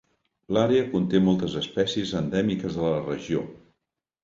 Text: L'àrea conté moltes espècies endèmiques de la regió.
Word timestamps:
L'àrea 0.55 0.87
conté 0.93 1.21
moltes 1.25 1.59
espècies 1.61 2.15
endèmiques 2.23 2.81
de 2.81 2.89
la 2.89 2.97
regió. 3.13 3.47